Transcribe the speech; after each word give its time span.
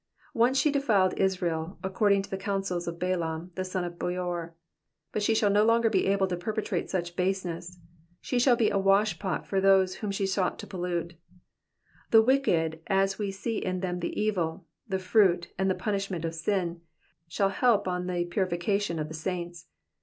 Once 0.33 0.57
she 0.57 0.71
defiled 0.71 1.13
Israel, 1.13 1.77
according 1.83 2.23
to 2.23 2.29
the 2.31 2.35
counsel 2.35 2.79
of 2.87 2.97
Balaam, 2.97 3.51
the 3.53 3.63
son 3.63 3.83
of 3.83 3.99
Beor; 3.99 4.55
but 5.11 5.21
she 5.21 5.35
shall 5.35 5.51
be 5.51 5.53
no 5.53 5.63
longer 5.63 5.91
able 5.93 6.25
to 6.25 6.35
perpetrate 6.35 6.89
such 6.89 7.15
baseness; 7.15 7.77
she 8.19 8.39
shall 8.39 8.55
be 8.55 8.71
a 8.71 8.79
washpot 8.79 9.45
for 9.45 9.61
those 9.61 9.97
whom 9.97 10.09
she 10.09 10.25
sought 10.25 10.57
to 10.57 10.65
pollute. 10.65 11.13
The 12.09 12.23
wicked 12.23 12.81
as 12.87 13.19
we 13.19 13.29
see 13.29 13.59
in 13.59 13.81
them 13.81 13.99
the 13.99 14.19
evil, 14.19 14.65
the 14.89 14.97
fruit, 14.97 15.51
and 15.59 15.69
the 15.69 15.75
punishment 15.75 16.25
of 16.25 16.33
sin, 16.33 16.81
shall 17.27 17.49
help 17.49 17.87
on 17.87 18.07
the 18.07 18.25
purification 18.25 18.97
of 18.97 19.07
the 19.07 19.13
saints. 19.13 19.67